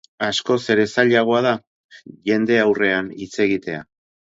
[0.27, 1.51] Askoz ere zailagoa da
[2.31, 3.87] jende aurrean hitz egitea.